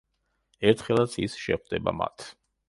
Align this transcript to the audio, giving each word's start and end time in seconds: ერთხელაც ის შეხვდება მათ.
ერთხელაც 0.69 1.19
ის 1.25 1.37
შეხვდება 1.45 1.95
მათ. 2.01 2.27